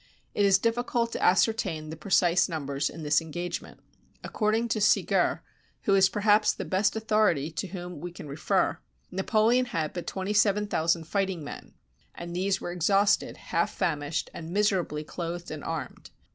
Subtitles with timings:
[0.33, 3.81] It is difficult to ascertain the precise numbers in this engagement.
[4.23, 5.41] According to Segur,
[5.83, 8.79] who is perhaps the best authority to whom we can refer,
[9.11, 11.75] 129 RUSSIA Napoleon had but twenty seven thousand fighting men,
[12.15, 16.09] and these were exhausted, half famished, and miserably clothed and armed.